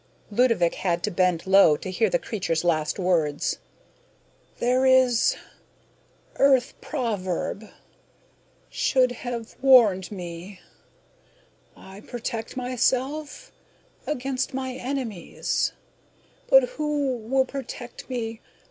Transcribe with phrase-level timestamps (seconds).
[0.31, 3.59] Ludovick had to bend low to hear the creature's last words:
[4.57, 5.37] "There is...
[6.37, 7.69] Earth proverb...
[8.71, 10.59] should have warned me...
[11.77, 13.51] 'I can protect myself...
[14.07, 15.71] against my enemies...
[16.49, 18.41] but who will protect me